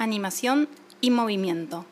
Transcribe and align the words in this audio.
Animación 0.00 0.66
y 1.02 1.10
movimiento. 1.10 1.84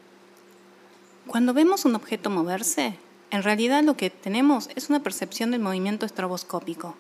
Cuando 1.27 1.53
vemos 1.53 1.85
un 1.85 1.95
objeto 1.95 2.31
moverse, 2.31 2.95
en 3.31 3.43
realidad 3.43 3.83
lo 3.83 3.99
que 3.99 4.09
tenemos 4.09 4.71
es 4.77 4.89
una 4.89 5.01
percepción 5.03 5.51
del 5.51 5.61
movimiento 5.61 6.07
estroboscópico. 6.07 6.95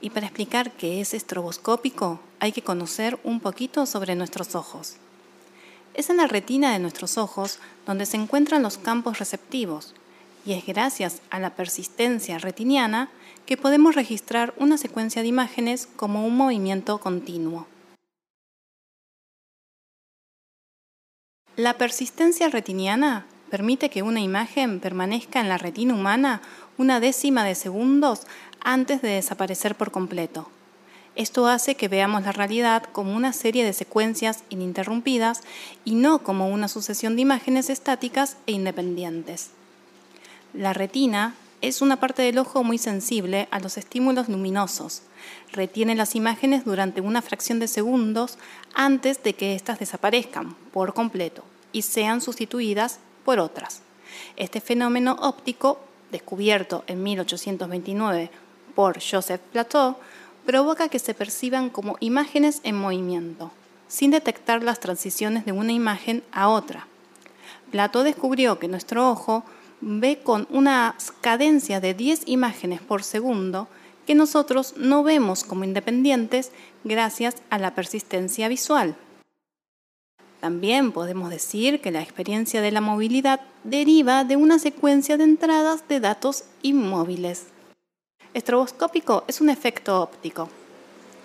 Y 0.00 0.10
para 0.10 0.26
explicar 0.26 0.70
qué 0.70 1.00
es 1.00 1.14
estroboscópico, 1.14 2.20
hay 2.38 2.52
que 2.52 2.62
conocer 2.62 3.18
un 3.24 3.40
poquito 3.40 3.86
sobre 3.86 4.14
nuestros 4.14 4.54
ojos. 4.54 4.98
Es 5.94 6.10
en 6.10 6.18
la 6.18 6.28
retina 6.28 6.72
de 6.72 6.78
nuestros 6.78 7.18
ojos 7.18 7.58
donde 7.84 8.06
se 8.06 8.16
encuentran 8.16 8.62
los 8.62 8.78
campos 8.78 9.18
receptivos, 9.18 9.94
y 10.46 10.52
es 10.52 10.64
gracias 10.64 11.22
a 11.30 11.40
la 11.40 11.56
persistencia 11.56 12.38
retiniana 12.38 13.10
que 13.46 13.56
podemos 13.56 13.96
registrar 13.96 14.54
una 14.58 14.78
secuencia 14.78 15.22
de 15.22 15.28
imágenes 15.28 15.88
como 15.96 16.24
un 16.24 16.36
movimiento 16.36 16.98
continuo. 16.98 17.66
La 21.56 21.74
persistencia 21.74 22.48
retiniana 22.48 23.26
permite 23.48 23.88
que 23.88 24.02
una 24.02 24.20
imagen 24.20 24.80
permanezca 24.80 25.40
en 25.40 25.48
la 25.48 25.56
retina 25.56 25.94
humana 25.94 26.42
una 26.78 26.98
décima 26.98 27.44
de 27.44 27.54
segundos 27.54 28.22
antes 28.60 29.02
de 29.02 29.10
desaparecer 29.10 29.76
por 29.76 29.92
completo. 29.92 30.48
Esto 31.14 31.46
hace 31.46 31.76
que 31.76 31.86
veamos 31.86 32.24
la 32.24 32.32
realidad 32.32 32.82
como 32.90 33.14
una 33.14 33.32
serie 33.32 33.64
de 33.64 33.72
secuencias 33.72 34.42
ininterrumpidas 34.48 35.42
y 35.84 35.94
no 35.94 36.24
como 36.24 36.48
una 36.48 36.66
sucesión 36.66 37.14
de 37.14 37.22
imágenes 37.22 37.70
estáticas 37.70 38.36
e 38.48 38.52
independientes. 38.52 39.50
La 40.54 40.72
retina 40.72 41.36
es 41.60 41.82
una 41.82 42.00
parte 42.00 42.22
del 42.22 42.38
ojo 42.38 42.64
muy 42.64 42.78
sensible 42.78 43.46
a 43.52 43.60
los 43.60 43.78
estímulos 43.78 44.28
luminosos. 44.28 45.02
Retiene 45.52 45.94
las 45.94 46.16
imágenes 46.16 46.64
durante 46.64 47.00
una 47.00 47.22
fracción 47.22 47.60
de 47.60 47.68
segundos 47.68 48.38
antes 48.74 49.22
de 49.22 49.34
que 49.34 49.54
éstas 49.54 49.78
desaparezcan 49.78 50.56
por 50.72 50.94
completo 50.94 51.44
y 51.74 51.82
sean 51.82 52.22
sustituidas 52.22 53.00
por 53.26 53.38
otras. 53.38 53.82
Este 54.36 54.62
fenómeno 54.62 55.18
óptico, 55.20 55.80
descubierto 56.10 56.84
en 56.86 57.02
1829 57.02 58.30
por 58.74 58.98
Joseph 59.02 59.42
Plateau, 59.52 59.96
provoca 60.46 60.88
que 60.88 60.98
se 60.98 61.12
perciban 61.12 61.68
como 61.68 61.96
imágenes 62.00 62.60
en 62.62 62.78
movimiento, 62.78 63.50
sin 63.88 64.12
detectar 64.12 64.62
las 64.62 64.80
transiciones 64.80 65.44
de 65.44 65.52
una 65.52 65.72
imagen 65.72 66.22
a 66.32 66.48
otra. 66.48 66.86
Plateau 67.70 68.04
descubrió 68.04 68.58
que 68.58 68.68
nuestro 68.68 69.10
ojo 69.10 69.44
ve 69.80 70.20
con 70.22 70.46
una 70.50 70.96
cadencia 71.20 71.80
de 71.80 71.92
10 71.92 72.22
imágenes 72.26 72.80
por 72.80 73.02
segundo 73.02 73.68
que 74.06 74.14
nosotros 74.14 74.74
no 74.76 75.02
vemos 75.02 75.44
como 75.44 75.64
independientes 75.64 76.52
gracias 76.84 77.36
a 77.50 77.58
la 77.58 77.74
persistencia 77.74 78.48
visual. 78.48 78.96
También 80.44 80.92
podemos 80.92 81.30
decir 81.30 81.80
que 81.80 81.90
la 81.90 82.02
experiencia 82.02 82.60
de 82.60 82.70
la 82.70 82.82
movilidad 82.82 83.40
deriva 83.62 84.24
de 84.24 84.36
una 84.36 84.58
secuencia 84.58 85.16
de 85.16 85.24
entradas 85.24 85.88
de 85.88 86.00
datos 86.00 86.44
inmóviles. 86.60 87.46
Estroboscópico 88.34 89.24
es 89.26 89.40
un 89.40 89.48
efecto 89.48 90.02
óptico 90.02 90.50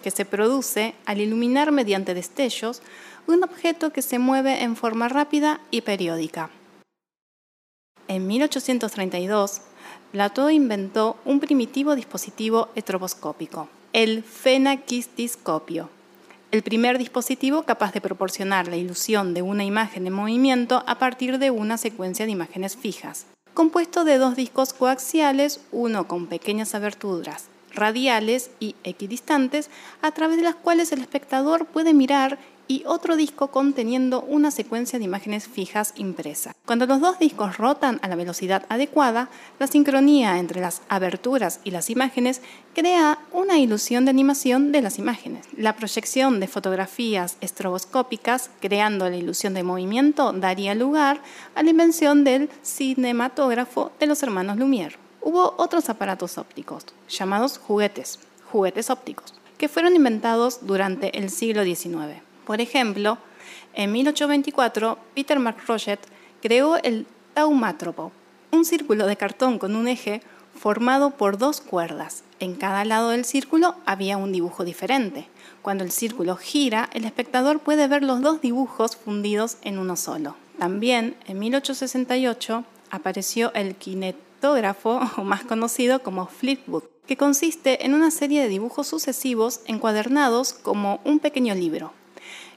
que 0.01 0.09
se 0.09 0.23
produce 0.23 0.95
al 1.05 1.19
iluminar 1.19 1.73
mediante 1.73 2.13
destellos 2.13 2.81
un 3.27 3.43
objeto 3.43 3.91
que 3.91 4.01
se 4.01 4.19
mueve 4.19 4.63
en 4.63 4.77
forma 4.77 5.09
rápida 5.09 5.59
y 5.69 5.81
periódica. 5.81 6.49
En 8.07 8.25
1832, 8.25 9.63
Plateau 10.13 10.49
inventó 10.49 11.17
un 11.25 11.41
primitivo 11.41 11.95
dispositivo 11.95 12.69
estroboscópico, 12.73 13.67
el 13.91 14.23
fenaquistiscopio 14.23 15.89
el 16.51 16.63
primer 16.63 16.97
dispositivo 16.97 17.63
capaz 17.63 17.93
de 17.93 18.01
proporcionar 18.01 18.67
la 18.67 18.77
ilusión 18.77 19.33
de 19.33 19.41
una 19.41 19.63
imagen 19.63 20.07
en 20.07 20.13
movimiento 20.13 20.83
a 20.87 20.97
partir 20.97 21.37
de 21.37 21.51
una 21.51 21.77
secuencia 21.77 22.25
de 22.25 22.31
imágenes 22.31 22.75
fijas, 22.75 23.27
compuesto 23.53 24.03
de 24.03 24.17
dos 24.17 24.35
discos 24.35 24.73
coaxiales, 24.73 25.61
uno 25.71 26.07
con 26.07 26.27
pequeñas 26.27 26.73
aberturas 26.73 27.49
radiales 27.71 28.49
y 28.59 28.75
equidistantes, 28.83 29.69
a 30.01 30.11
través 30.11 30.37
de 30.37 30.43
las 30.43 30.55
cuales 30.55 30.91
el 30.91 31.01
espectador 31.01 31.67
puede 31.67 31.93
mirar 31.93 32.39
y 32.69 32.83
otro 32.85 33.17
disco 33.17 33.47
conteniendo 33.47 34.21
una 34.21 34.51
secuencia 34.51 34.99
de 34.99 35.05
imágenes 35.05 35.47
fijas 35.47 35.91
impresa. 35.95 36.55
Cuando 36.67 36.85
los 36.85 37.01
dos 37.01 37.17
discos 37.17 37.57
rotan 37.57 37.99
a 38.03 38.07
la 38.07 38.15
velocidad 38.15 38.67
adecuada, 38.69 39.27
la 39.57 39.65
sincronía 39.65 40.37
entre 40.37 40.61
las 40.61 40.83
aberturas 40.87 41.61
y 41.63 41.71
las 41.71 41.89
imágenes 41.89 42.43
crea 42.75 43.17
una 43.33 43.57
ilusión 43.57 44.05
de 44.05 44.11
animación 44.11 44.71
de 44.71 44.83
las 44.83 44.99
imágenes. 44.99 45.47
La 45.57 45.75
proyección 45.75 46.39
de 46.39 46.47
fotografías 46.47 47.37
estroboscópicas, 47.41 48.51
creando 48.59 49.09
la 49.09 49.17
ilusión 49.17 49.55
de 49.55 49.63
movimiento, 49.63 50.31
daría 50.31 50.75
lugar 50.75 51.23
a 51.55 51.63
la 51.63 51.71
invención 51.71 52.23
del 52.23 52.51
cinematógrafo 52.61 53.91
de 53.99 54.05
los 54.05 54.21
hermanos 54.21 54.57
Lumière. 54.57 54.95
Hubo 55.21 55.55
otros 55.57 55.89
aparatos 55.89 56.37
ópticos, 56.37 56.85
llamados 57.09 57.57
juguetes, 57.57 58.19
juguetes 58.51 58.91
ópticos, 58.91 59.33
que 59.57 59.69
fueron 59.69 59.95
inventados 59.95 60.59
durante 60.67 61.17
el 61.17 61.31
siglo 61.31 61.63
XIX. 61.63 62.28
Por 62.49 62.61
ejemplo, 62.61 63.19
en 63.75 63.91
1824, 63.91 64.97
Peter 65.13 65.37
McRoget 65.37 65.99
creó 66.41 66.77
el 66.77 67.05
taumátropo, 67.35 68.11
un 68.51 68.65
círculo 68.65 69.05
de 69.05 69.17
cartón 69.17 69.59
con 69.59 69.75
un 69.75 69.87
eje 69.87 70.23
formado 70.55 71.11
por 71.11 71.37
dos 71.37 71.61
cuerdas. 71.61 72.23
En 72.39 72.55
cada 72.55 72.85
lado 72.85 73.09
del 73.09 73.23
círculo 73.23 73.75
había 73.85 74.17
un 74.17 74.31
dibujo 74.31 74.65
diferente. 74.65 75.27
Cuando 75.61 75.83
el 75.83 75.91
círculo 75.91 76.37
gira, 76.37 76.89
el 76.93 77.05
espectador 77.05 77.59
puede 77.59 77.87
ver 77.87 78.01
los 78.01 78.19
dos 78.19 78.41
dibujos 78.41 78.95
fundidos 78.95 79.57
en 79.61 79.77
uno 79.77 79.95
solo. 79.95 80.35
También, 80.57 81.17
en 81.27 81.37
1868, 81.37 82.63
apareció 82.89 83.53
el 83.53 83.75
kinetógrafo, 83.75 85.01
más 85.23 85.43
conocido 85.43 86.01
como 86.01 86.25
flipbook, 86.25 86.89
que 87.05 87.15
consiste 87.15 87.85
en 87.85 87.93
una 87.93 88.09
serie 88.09 88.41
de 88.41 88.49
dibujos 88.49 88.87
sucesivos 88.87 89.59
encuadernados 89.67 90.53
como 90.53 90.99
un 91.05 91.19
pequeño 91.19 91.53
libro. 91.53 91.93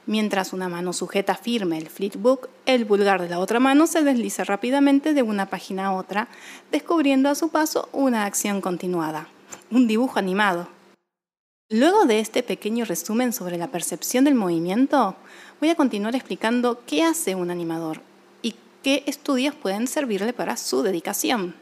Mientras 0.05 0.51
una 0.51 0.67
mano 0.67 0.91
sujeta 0.91 1.35
firme 1.35 1.77
el 1.77 1.89
flipbook, 1.89 2.49
el 2.65 2.85
pulgar 2.85 3.21
de 3.21 3.29
la 3.29 3.39
otra 3.39 3.61
mano 3.61 3.87
se 3.87 4.03
desliza 4.03 4.43
rápidamente 4.43 5.13
de 5.13 5.21
una 5.21 5.49
página 5.49 5.87
a 5.87 5.91
otra, 5.93 6.27
descubriendo 6.71 7.29
a 7.29 7.35
su 7.35 7.49
paso 7.49 7.87
una 7.93 8.25
acción 8.25 8.59
continuada, 8.59 9.29
un 9.71 9.87
dibujo 9.87 10.19
animado. 10.19 10.67
Luego 11.69 12.05
de 12.05 12.19
este 12.19 12.43
pequeño 12.43 12.83
resumen 12.83 13.31
sobre 13.31 13.57
la 13.57 13.69
percepción 13.69 14.25
del 14.25 14.35
movimiento, 14.35 15.15
voy 15.61 15.69
a 15.69 15.75
continuar 15.75 16.15
explicando 16.15 16.83
qué 16.85 17.03
hace 17.03 17.33
un 17.33 17.49
animador 17.49 18.01
y 18.41 18.55
qué 18.83 19.03
estudios 19.07 19.55
pueden 19.55 19.87
servirle 19.87 20.33
para 20.33 20.57
su 20.57 20.83
dedicación. 20.83 21.55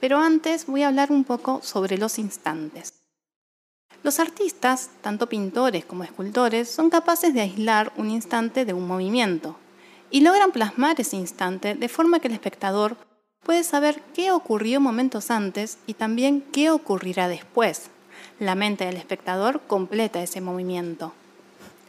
Pero 0.00 0.18
antes 0.18 0.66
voy 0.66 0.84
a 0.84 0.88
hablar 0.88 1.10
un 1.10 1.24
poco 1.24 1.60
sobre 1.62 1.98
los 1.98 2.18
instantes. 2.20 2.93
Los 4.04 4.20
artistas, 4.20 4.90
tanto 5.00 5.30
pintores 5.30 5.86
como 5.86 6.04
escultores, 6.04 6.70
son 6.70 6.90
capaces 6.90 7.32
de 7.32 7.40
aislar 7.40 7.90
un 7.96 8.10
instante 8.10 8.66
de 8.66 8.74
un 8.74 8.86
movimiento 8.86 9.56
y 10.10 10.20
logran 10.20 10.52
plasmar 10.52 11.00
ese 11.00 11.16
instante 11.16 11.74
de 11.74 11.88
forma 11.88 12.20
que 12.20 12.28
el 12.28 12.34
espectador 12.34 12.98
puede 13.42 13.64
saber 13.64 14.02
qué 14.12 14.30
ocurrió 14.30 14.78
momentos 14.78 15.30
antes 15.30 15.78
y 15.86 15.94
también 15.94 16.42
qué 16.52 16.68
ocurrirá 16.68 17.28
después. 17.28 17.86
La 18.38 18.54
mente 18.54 18.84
del 18.84 18.98
espectador 18.98 19.62
completa 19.66 20.22
ese 20.22 20.42
movimiento. 20.42 21.14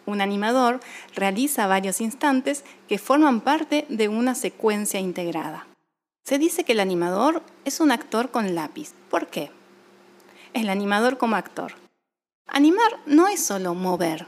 Un 0.05 0.21
animador 0.21 0.79
realiza 1.15 1.67
varios 1.67 1.99
instantes 1.99 2.63
que 2.87 2.97
forman 2.97 3.41
parte 3.41 3.85
de 3.89 4.07
una 4.07 4.35
secuencia 4.35 5.01
integrada. 5.01 5.67
Se 6.23 6.37
dice 6.37 6.63
que 6.63 6.71
el 6.71 6.79
animador 6.79 7.43
es 7.65 7.81
un 7.81 7.91
actor 7.91 8.31
con 8.31 8.55
lápiz. 8.55 8.93
¿Por 9.09 9.27
qué? 9.27 9.51
El 10.53 10.69
animador 10.69 11.17
como 11.17 11.35
actor. 11.35 11.84
Animar 12.47 12.99
no 13.05 13.27
es 13.27 13.43
solo 13.43 13.73
mover, 13.73 14.27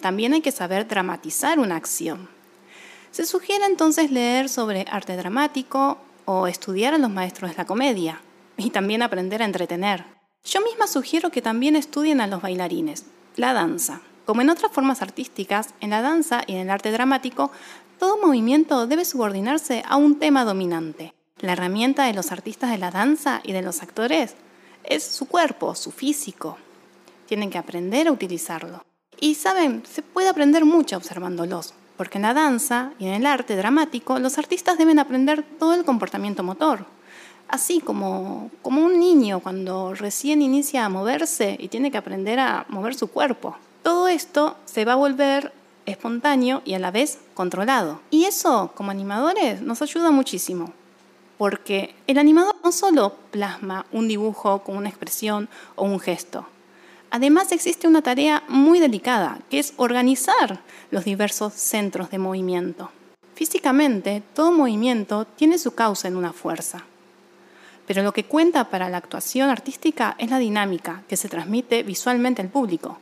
también 0.00 0.32
hay 0.32 0.40
que 0.40 0.52
saber 0.52 0.86
dramatizar 0.86 1.58
una 1.58 1.76
acción. 1.76 2.28
Se 3.10 3.26
sugiere 3.26 3.66
entonces 3.66 4.10
leer 4.10 4.48
sobre 4.48 4.86
arte 4.90 5.16
dramático 5.16 5.98
o 6.24 6.46
estudiar 6.46 6.94
a 6.94 6.98
los 6.98 7.10
maestros 7.10 7.50
de 7.50 7.56
la 7.56 7.66
comedia 7.66 8.20
y 8.56 8.70
también 8.70 9.02
aprender 9.02 9.42
a 9.42 9.44
entretener. 9.44 10.04
Yo 10.44 10.60
misma 10.62 10.86
sugiero 10.86 11.30
que 11.30 11.42
también 11.42 11.74
estudien 11.74 12.20
a 12.20 12.26
los 12.26 12.40
bailarines, 12.40 13.06
la 13.36 13.52
danza. 13.52 14.02
Como 14.24 14.40
en 14.40 14.50
otras 14.50 14.72
formas 14.72 15.02
artísticas, 15.02 15.74
en 15.80 15.90
la 15.90 16.00
danza 16.00 16.42
y 16.46 16.52
en 16.52 16.60
el 16.60 16.70
arte 16.70 16.92
dramático, 16.92 17.50
todo 17.98 18.24
movimiento 18.24 18.86
debe 18.86 19.04
subordinarse 19.04 19.82
a 19.86 19.96
un 19.96 20.18
tema 20.18 20.44
dominante. 20.44 21.12
La 21.40 21.52
herramienta 21.52 22.04
de 22.04 22.14
los 22.14 22.30
artistas 22.30 22.70
de 22.70 22.78
la 22.78 22.90
danza 22.90 23.40
y 23.42 23.52
de 23.52 23.62
los 23.62 23.82
actores 23.82 24.36
es 24.84 25.02
su 25.02 25.26
cuerpo, 25.26 25.74
su 25.74 25.90
físico, 25.90 26.58
tienen 27.28 27.50
que 27.50 27.58
aprender 27.58 28.08
a 28.08 28.12
utilizarlo. 28.12 28.82
Y 29.20 29.34
saben, 29.34 29.82
se 29.88 30.02
puede 30.02 30.28
aprender 30.28 30.64
mucho 30.64 30.96
observándolos, 30.96 31.74
porque 31.96 32.18
en 32.18 32.22
la 32.22 32.34
danza 32.34 32.92
y 32.98 33.06
en 33.06 33.14
el 33.14 33.26
arte 33.26 33.54
dramático 33.54 34.18
los 34.18 34.38
artistas 34.38 34.78
deben 34.78 34.98
aprender 34.98 35.44
todo 35.58 35.74
el 35.74 35.84
comportamiento 35.84 36.42
motor. 36.42 36.86
Así 37.48 37.80
como, 37.80 38.50
como 38.62 38.84
un 38.84 38.98
niño 38.98 39.40
cuando 39.40 39.94
recién 39.94 40.42
inicia 40.42 40.84
a 40.84 40.88
moverse 40.88 41.56
y 41.58 41.68
tiene 41.68 41.90
que 41.90 41.98
aprender 41.98 42.40
a 42.40 42.66
mover 42.68 42.94
su 42.94 43.08
cuerpo. 43.08 43.56
Todo 43.82 44.08
esto 44.08 44.56
se 44.64 44.84
va 44.84 44.94
a 44.94 44.96
volver 44.96 45.52
espontáneo 45.86 46.62
y 46.64 46.74
a 46.74 46.78
la 46.78 46.90
vez 46.90 47.18
controlado. 47.34 48.00
Y 48.10 48.24
eso, 48.24 48.72
como 48.74 48.90
animadores, 48.90 49.60
nos 49.62 49.82
ayuda 49.82 50.10
muchísimo, 50.10 50.72
porque 51.38 51.94
el 52.06 52.18
animador 52.18 52.56
no 52.62 52.72
solo 52.72 53.14
plasma 53.30 53.86
un 53.92 54.08
dibujo 54.08 54.62
con 54.62 54.76
una 54.76 54.88
expresión 54.90 55.48
o 55.74 55.84
un 55.84 56.00
gesto, 56.00 56.46
Además 57.10 57.52
existe 57.52 57.88
una 57.88 58.02
tarea 58.02 58.42
muy 58.48 58.80
delicada, 58.80 59.38
que 59.48 59.58
es 59.58 59.72
organizar 59.76 60.60
los 60.90 61.04
diversos 61.04 61.54
centros 61.54 62.10
de 62.10 62.18
movimiento. 62.18 62.90
Físicamente, 63.34 64.22
todo 64.34 64.52
movimiento 64.52 65.24
tiene 65.24 65.58
su 65.58 65.74
causa 65.74 66.08
en 66.08 66.16
una 66.16 66.32
fuerza. 66.32 66.84
Pero 67.86 68.02
lo 68.02 68.12
que 68.12 68.24
cuenta 68.24 68.68
para 68.68 68.90
la 68.90 68.98
actuación 68.98 69.48
artística 69.48 70.16
es 70.18 70.28
la 70.28 70.38
dinámica 70.38 71.02
que 71.08 71.16
se 71.16 71.28
transmite 71.28 71.82
visualmente 71.82 72.42
al 72.42 72.48
público, 72.48 72.98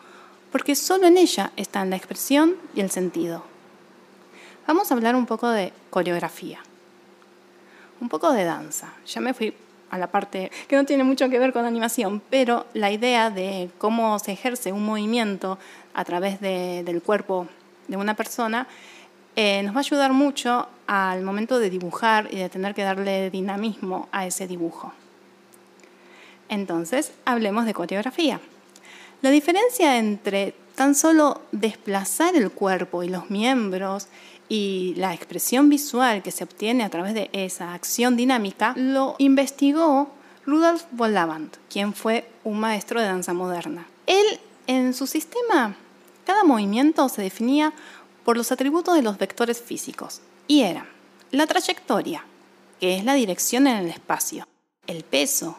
porque 0.52 0.76
solo 0.76 1.08
en 1.08 1.16
ella 1.16 1.50
están 1.56 1.90
la 1.90 1.96
expresión 1.96 2.54
y 2.74 2.80
el 2.80 2.90
sentido. 2.90 3.42
Vamos 4.68 4.90
a 4.90 4.94
hablar 4.94 5.16
un 5.16 5.26
poco 5.26 5.48
de 5.48 5.72
coreografía, 5.90 6.60
un 8.00 8.08
poco 8.08 8.32
de 8.32 8.44
danza. 8.44 8.92
Ya 9.06 9.20
me 9.20 9.34
fui 9.34 9.52
a 9.90 9.98
la 9.98 10.08
parte 10.08 10.50
que 10.68 10.76
no 10.76 10.84
tiene 10.84 11.04
mucho 11.04 11.28
que 11.28 11.38
ver 11.38 11.52
con 11.52 11.64
animación, 11.64 12.20
pero 12.30 12.66
la 12.74 12.90
idea 12.90 13.30
de 13.30 13.70
cómo 13.78 14.18
se 14.18 14.32
ejerce 14.32 14.72
un 14.72 14.84
movimiento 14.84 15.58
a 15.94 16.04
través 16.04 16.40
del 16.40 17.02
cuerpo 17.02 17.46
de 17.88 17.96
una 17.96 18.14
persona 18.14 18.66
eh, 19.36 19.62
nos 19.62 19.74
va 19.74 19.78
a 19.78 19.80
ayudar 19.80 20.12
mucho 20.12 20.66
al 20.86 21.22
momento 21.22 21.58
de 21.58 21.68
dibujar 21.68 22.28
y 22.30 22.36
de 22.36 22.48
tener 22.48 22.74
que 22.74 22.82
darle 22.82 23.30
dinamismo 23.30 24.08
a 24.10 24.26
ese 24.26 24.46
dibujo. 24.46 24.92
Entonces, 26.48 27.12
hablemos 27.24 27.66
de 27.66 27.74
coreografía. 27.74 28.40
La 29.20 29.30
diferencia 29.30 29.98
entre 29.98 30.54
tan 30.74 30.94
solo 30.94 31.42
desplazar 31.52 32.36
el 32.36 32.50
cuerpo 32.50 33.02
y 33.02 33.08
los 33.08 33.30
miembros 33.30 34.08
y 34.48 34.94
la 34.96 35.14
expresión 35.14 35.68
visual 35.68 36.22
que 36.22 36.30
se 36.30 36.44
obtiene 36.44 36.84
a 36.84 36.90
través 36.90 37.14
de 37.14 37.30
esa 37.32 37.74
acción 37.74 38.16
dinámica 38.16 38.74
lo 38.76 39.16
investigó 39.18 40.10
Rudolf 40.44 40.84
Lavand, 40.96 41.56
quien 41.68 41.92
fue 41.92 42.28
un 42.44 42.60
maestro 42.60 43.00
de 43.00 43.06
danza 43.06 43.32
moderna. 43.32 43.86
Él, 44.06 44.24
en 44.66 44.94
su 44.94 45.06
sistema, 45.06 45.76
cada 46.24 46.44
movimiento 46.44 47.08
se 47.08 47.22
definía 47.22 47.72
por 48.24 48.36
los 48.36 48.52
atributos 48.52 48.94
de 48.94 49.02
los 49.02 49.18
vectores 49.18 49.60
físicos 49.60 50.20
y 50.46 50.62
era 50.62 50.86
la 51.32 51.46
trayectoria, 51.46 52.24
que 52.80 52.96
es 52.96 53.04
la 53.04 53.14
dirección 53.14 53.66
en 53.66 53.76
el 53.76 53.88
espacio, 53.88 54.46
el 54.86 55.02
peso, 55.02 55.58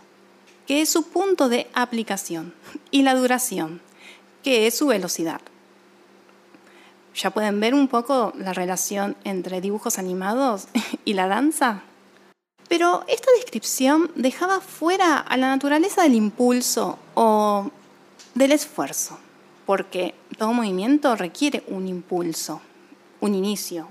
que 0.66 0.82
es 0.82 0.90
su 0.90 1.04
punto 1.04 1.50
de 1.50 1.68
aplicación, 1.74 2.54
y 2.92 3.04
la 3.04 3.16
duración, 3.16 3.82
que 4.44 4.68
es 4.68 4.78
su 4.78 4.88
velocidad 4.88 5.42
ya 7.18 7.32
pueden 7.32 7.60
ver 7.60 7.74
un 7.74 7.88
poco 7.88 8.32
la 8.38 8.54
relación 8.54 9.18
entre 9.24 9.60
dibujos 9.60 9.98
animados 9.98 10.68
y 11.06 11.14
la 11.14 11.28
danza. 11.28 11.82
Pero 12.70 13.04
esta 13.08 13.32
descripción 13.32 14.12
dejaba 14.16 14.60
fuera 14.60 15.18
a 15.18 15.38
la 15.38 15.48
naturaleza 15.48 16.04
del 16.04 16.16
impulso 16.16 17.00
o 17.16 17.72
del 18.36 18.52
esfuerzo, 18.52 19.18
porque 19.66 20.16
todo 20.38 20.54
movimiento 20.54 21.16
requiere 21.16 21.64
un 21.68 21.88
impulso, 21.88 22.62
un 23.22 23.36
inicio. 23.36 23.88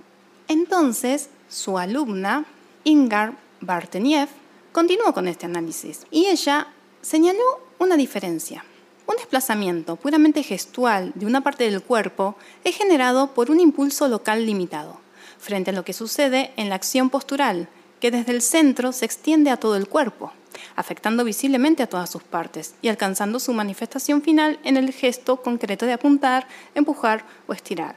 Entonces, 0.49 1.31
su 1.49 1.79
alumna, 1.79 2.45
Ingar 2.85 3.33
Barteniev, 3.61 4.29
continuó 4.73 5.13
con 5.15 5.27
este 5.27 5.47
análisis 5.47 6.07
y 6.11 6.27
ella 6.27 6.69
señaló 7.01 7.61
una 7.79 7.97
diferencia. 7.97 8.63
Un 9.07 9.17
desplazamiento 9.17 9.97
puramente 9.97 10.43
gestual 10.43 11.13
de 11.15 11.27
una 11.27 11.41
parte 11.41 11.65
del 11.65 11.83
cuerpo 11.83 12.37
es 12.65 12.77
generado 12.77 13.35
por 13.35 13.51
un 13.53 13.61
impulso 13.61 14.09
local 14.09 14.45
limitado, 14.45 14.99
frente 15.39 15.71
a 15.71 15.75
lo 15.75 15.85
que 15.85 15.93
sucede 15.93 16.53
en 16.57 16.69
la 16.69 16.75
acción 16.75 17.09
postural, 17.09 17.69
que 18.01 18.11
desde 18.11 18.33
el 18.33 18.43
centro 18.43 18.93
se 18.93 19.05
extiende 19.05 19.51
a 19.51 19.59
todo 19.59 19.77
el 19.77 19.89
cuerpo, 19.89 20.33
afectando 20.75 21.23
visiblemente 21.23 21.85
a 21.85 21.87
todas 21.87 22.11
sus 22.11 22.25
partes 22.25 22.75
y 22.83 22.89
alcanzando 22.89 23.39
su 23.39 23.53
manifestación 23.53 24.23
final 24.23 24.59
en 24.65 24.77
el 24.77 24.93
gesto 24.93 25.41
concreto 25.41 25.87
de 25.87 25.93
apuntar, 25.93 26.49
empujar 26.75 27.25
o 27.47 27.53
estirar. 27.53 27.95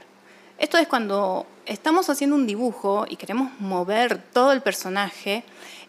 Esto 0.60 0.78
es 0.78 0.88
cuando 0.88 1.48
estamos 1.66 2.10
haciendo 2.10 2.36
un 2.36 2.46
dibujo 2.46 3.06
y 3.10 3.16
queremos 3.16 3.52
mover 3.60 4.22
todo 4.32 4.52
el 4.52 4.62
personaje, 4.62 5.44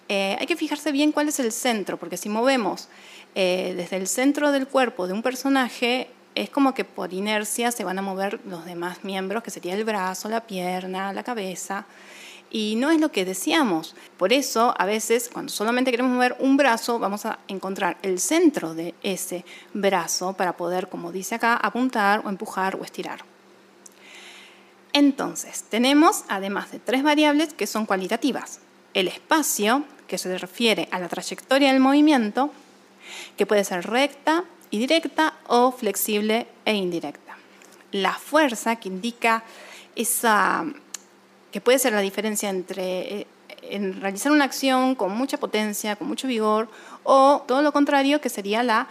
eh, 0.09 0.37
hay 0.41 0.47
que 0.47 0.57
fijarse 0.57 0.93
bien 0.93 1.13
cuál 1.13 1.29
es 1.29 1.39
el 1.41 1.53
centro, 1.53 1.97
porque 1.97 2.17
si 2.17 2.29
movemos 2.29 2.89
eh, 3.35 3.75
desde 3.77 3.97
el 3.97 4.07
centro 4.07 4.53
del 4.53 4.67
cuerpo 4.67 5.07
de 5.07 5.13
un 5.13 5.23
personaje, 5.23 6.09
es 6.35 6.51
como 6.51 6.75
que 6.75 6.85
por 6.85 7.13
inercia 7.13 7.73
se 7.73 7.85
van 7.85 7.99
a 7.99 8.03
mover 8.03 8.41
los 8.47 8.65
demás 8.65 9.05
miembros, 9.05 9.43
que 9.43 9.51
sería 9.51 9.75
el 9.75 9.85
brazo, 9.85 10.29
la 10.29 10.47
pierna, 10.47 11.13
la 11.13 11.23
cabeza. 11.23 11.87
Y 12.51 12.75
no 12.77 12.91
es 12.91 13.01
lo 13.01 13.13
que 13.13 13.25
decíamos. 13.25 13.95
Por 14.17 14.33
eso, 14.33 14.75
a 14.77 14.85
veces, 14.85 15.31
cuando 15.33 15.53
solamente 15.53 15.93
queremos 15.93 16.13
mover 16.13 16.37
un 16.41 16.57
brazo, 16.57 16.99
vamos 16.99 17.25
a 17.27 17.39
encontrar 17.47 17.97
el 18.03 18.19
centro 18.19 18.75
de 18.75 18.95
ese 19.03 19.45
brazo 19.73 20.33
para 20.33 20.57
poder, 20.57 20.89
como 20.89 21.13
dice 21.13 21.37
acá, 21.37 21.57
apuntar 21.57 22.23
o 22.25 22.29
empujar 22.29 22.77
o 22.77 22.85
estirar. 22.85 23.25
Entonces, 24.93 25.65
tenemos 25.69 26.25
además 26.29 26.73
de 26.73 26.81
tres 26.81 27.05
variables 27.05 27.55
que 27.55 27.69
son 27.69 27.87
cualitativas. 27.87 28.59
El 28.95 29.07
espacio, 29.07 29.85
que 30.09 30.19
se 30.19 30.37
refiere 30.37 30.89
a 30.91 30.99
la 30.99 31.09
trayectoria 31.09 31.73
del 31.73 31.81
movimiento, 31.81 32.51
que 33.37 33.47
puede 33.47 33.65
ser 33.65 33.87
recta 33.87 34.45
y 34.71 34.79
directa 34.79 35.35
o 35.47 35.73
flexible 35.73 36.47
e 36.65 36.75
indirecta. 36.75 37.37
La 37.93 38.15
fuerza, 38.15 38.77
que 38.77 38.89
indica 38.89 39.43
esa, 39.97 40.65
que 41.51 41.61
puede 41.61 41.79
ser 41.79 41.93
la 41.93 42.01
diferencia 42.01 42.49
entre 42.49 43.21
eh, 43.21 43.27
realizar 44.01 44.33
una 44.33 44.45
acción 44.45 44.95
con 44.95 45.13
mucha 45.17 45.39
potencia, 45.39 45.97
con 45.97 46.09
mucho 46.09 46.29
vigor, 46.29 46.69
o 47.03 47.43
todo 47.47 47.63
lo 47.63 47.73
contrario, 47.73 48.21
que 48.21 48.29
sería 48.29 48.63
la 48.63 48.89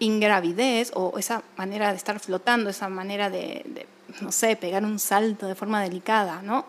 ingravidez 0.00 0.90
o 0.94 1.18
esa 1.18 1.42
manera 1.56 1.90
de 1.90 1.96
estar 1.96 2.18
flotando, 2.18 2.70
esa 2.70 2.88
manera 2.88 3.30
de, 3.30 3.62
de, 3.66 3.86
no 4.20 4.32
sé, 4.32 4.56
pegar 4.56 4.84
un 4.84 4.98
salto 4.98 5.46
de 5.46 5.54
forma 5.54 5.82
delicada, 5.82 6.42
¿no? 6.42 6.66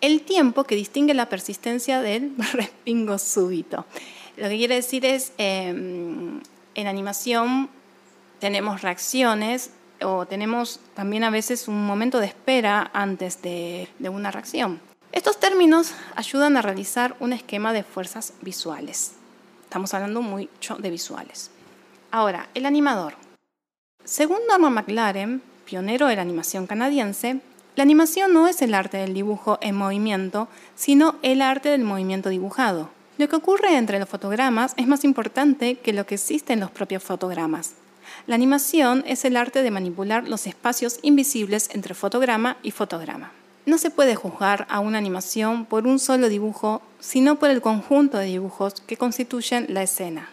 El 0.00 0.22
tiempo 0.22 0.64
que 0.64 0.74
distingue 0.74 1.14
la 1.14 1.28
persistencia 1.28 2.00
del 2.00 2.34
respingo 2.52 3.18
súbito. 3.18 3.86
Lo 4.36 4.48
que 4.48 4.56
quiere 4.56 4.76
decir 4.76 5.04
es, 5.04 5.32
em, 5.38 6.40
en 6.74 6.86
animación 6.86 7.68
tenemos 8.40 8.82
reacciones 8.82 9.70
o 10.02 10.26
tenemos 10.26 10.80
también 10.94 11.24
a 11.24 11.30
veces 11.30 11.68
un 11.68 11.86
momento 11.86 12.18
de 12.18 12.26
espera 12.26 12.90
antes 12.92 13.42
de, 13.42 13.88
de 13.98 14.08
una 14.08 14.30
reacción. 14.30 14.80
Estos 15.12 15.38
términos 15.38 15.92
ayudan 16.16 16.56
a 16.56 16.62
realizar 16.62 17.14
un 17.20 17.32
esquema 17.32 17.72
de 17.72 17.84
fuerzas 17.84 18.32
visuales. 18.40 19.12
Estamos 19.64 19.92
hablando 19.94 20.22
mucho 20.22 20.76
de 20.76 20.90
visuales. 20.90 21.50
Ahora, 22.10 22.48
el 22.54 22.66
animador. 22.66 23.14
Según 24.04 24.38
Norman 24.48 24.72
McLaren, 24.72 25.42
pionero 25.64 26.06
de 26.06 26.16
la 26.16 26.22
animación 26.22 26.66
canadiense, 26.66 27.40
la 27.76 27.82
animación 27.82 28.34
no 28.34 28.48
es 28.48 28.60
el 28.60 28.74
arte 28.74 28.98
del 28.98 29.14
dibujo 29.14 29.58
en 29.62 29.76
movimiento, 29.76 30.48
sino 30.74 31.16
el 31.22 31.40
arte 31.40 31.70
del 31.70 31.84
movimiento 31.84 32.28
dibujado. 32.28 32.90
Lo 33.22 33.28
que 33.28 33.36
ocurre 33.36 33.76
entre 33.76 34.00
los 34.00 34.08
fotogramas 34.08 34.74
es 34.76 34.88
más 34.88 35.04
importante 35.04 35.76
que 35.76 35.92
lo 35.92 36.06
que 36.06 36.16
existe 36.16 36.54
en 36.54 36.58
los 36.58 36.72
propios 36.72 37.04
fotogramas. 37.04 37.74
La 38.26 38.34
animación 38.34 39.04
es 39.06 39.24
el 39.24 39.36
arte 39.36 39.62
de 39.62 39.70
manipular 39.70 40.28
los 40.28 40.48
espacios 40.48 40.98
invisibles 41.02 41.70
entre 41.72 41.94
fotograma 41.94 42.56
y 42.64 42.72
fotograma. 42.72 43.30
No 43.64 43.78
se 43.78 43.90
puede 43.90 44.16
juzgar 44.16 44.66
a 44.68 44.80
una 44.80 44.98
animación 44.98 45.66
por 45.66 45.86
un 45.86 46.00
solo 46.00 46.28
dibujo, 46.28 46.82
sino 46.98 47.36
por 47.36 47.50
el 47.50 47.60
conjunto 47.60 48.18
de 48.18 48.26
dibujos 48.26 48.80
que 48.88 48.96
constituyen 48.96 49.66
la 49.68 49.84
escena. 49.84 50.28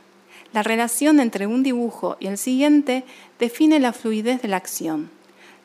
La 0.52 0.64
relación 0.64 1.20
entre 1.20 1.46
un 1.46 1.62
dibujo 1.62 2.18
y 2.20 2.26
el 2.26 2.40
siguiente 2.40 3.04
define 3.38 3.80
la 3.80 3.94
fluidez 3.94 4.42
de 4.42 4.48
la 4.48 4.58
acción. 4.58 5.12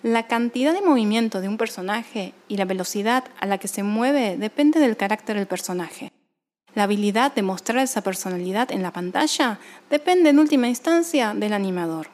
La 0.02 0.26
cantidad 0.26 0.74
de 0.74 0.82
movimiento 0.82 1.40
de 1.40 1.48
un 1.48 1.56
personaje 1.56 2.34
y 2.48 2.58
la 2.58 2.66
velocidad 2.66 3.24
a 3.40 3.46
la 3.46 3.56
que 3.56 3.68
se 3.68 3.82
mueve 3.82 4.36
depende 4.36 4.78
del 4.78 4.98
carácter 4.98 5.36
del 5.36 5.46
personaje. 5.46 6.12
La 6.74 6.84
habilidad 6.84 7.32
de 7.32 7.42
mostrar 7.42 7.78
esa 7.84 8.02
personalidad 8.02 8.72
en 8.72 8.82
la 8.82 8.92
pantalla 8.92 9.60
depende 9.90 10.30
en 10.30 10.40
última 10.40 10.68
instancia 10.68 11.32
del 11.32 11.52
animador. 11.52 12.08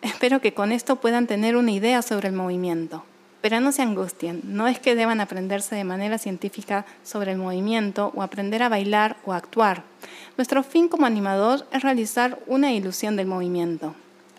Espero 0.00 0.40
que 0.40 0.54
con 0.54 0.72
esto 0.72 0.96
puedan 0.96 1.26
tener 1.26 1.56
una 1.56 1.72
idea 1.72 2.00
sobre 2.00 2.28
el 2.28 2.34
movimiento. 2.34 3.04
Pero 3.42 3.60
no 3.60 3.72
se 3.72 3.82
angustien, 3.82 4.40
no 4.44 4.66
es 4.66 4.78
que 4.78 4.94
deban 4.94 5.20
aprenderse 5.20 5.74
de 5.74 5.84
manera 5.84 6.16
científica 6.16 6.86
sobre 7.02 7.32
el 7.32 7.38
movimiento 7.38 8.12
o 8.14 8.22
aprender 8.22 8.62
a 8.62 8.68
bailar 8.68 9.16
o 9.26 9.32
actuar. 9.32 9.82
Nuestro 10.36 10.62
fin 10.62 10.88
como 10.88 11.06
animador 11.06 11.66
es 11.72 11.82
realizar 11.82 12.38
una 12.46 12.72
ilusión 12.72 13.16
del 13.16 13.26
movimiento. 13.26 13.94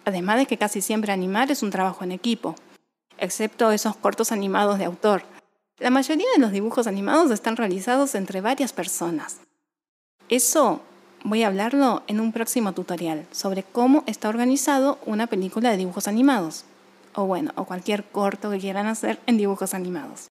Además 0.05 0.37
de 0.37 0.45
que 0.45 0.57
casi 0.57 0.81
siempre 0.81 1.11
animar 1.11 1.51
es 1.51 1.63
un 1.63 1.69
trabajo 1.69 2.03
en 2.03 2.13
equipo, 2.13 2.55
excepto 3.17 3.71
esos 3.71 3.95
cortos 3.95 4.31
animados 4.31 4.79
de 4.79 4.85
autor, 4.85 5.23
la 5.79 5.89
mayoría 5.89 6.27
de 6.35 6.41
los 6.41 6.51
dibujos 6.51 6.87
animados 6.87 7.31
están 7.31 7.57
realizados 7.57 8.15
entre 8.15 8.41
varias 8.41 8.73
personas. 8.73 9.39
Eso 10.29 10.81
voy 11.23 11.43
a 11.43 11.47
hablarlo 11.47 12.03
en 12.07 12.19
un 12.19 12.31
próximo 12.31 12.73
tutorial 12.73 13.25
sobre 13.31 13.63
cómo 13.63 14.03
está 14.05 14.29
organizado 14.29 14.99
una 15.05 15.27
película 15.27 15.71
de 15.71 15.77
dibujos 15.77 16.07
animados. 16.07 16.65
o 17.15 17.27
bueno, 17.27 17.51
o 17.55 17.65
cualquier 17.65 18.05
corto 18.05 18.49
que 18.49 18.57
quieran 18.57 18.87
hacer 18.87 19.19
en 19.27 19.37
dibujos 19.37 19.75
animados. 19.75 20.29